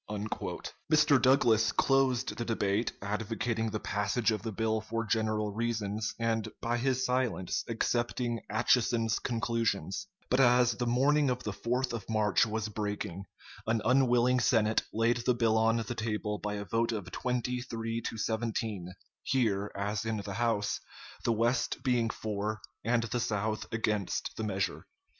[0.09, 0.49] [Sidenote: "Globe,"
[0.89, 1.13] March 3, 1853, p.
[1.13, 1.21] 1117.] Mr.
[1.21, 6.77] Douglas closed the debate, advocating the passage of the bill for general reasons, and by
[6.79, 12.67] his silence accepting Atchison's conclusions; but as the morning of the 4th of March was
[12.69, 13.25] breaking,
[13.67, 18.01] an unwilling Senate laid the bill on the table by a vote of twenty three
[18.01, 18.87] to seventeen,
[19.21, 20.79] here, as in the House,
[21.25, 24.87] the West being for and the South against the measure.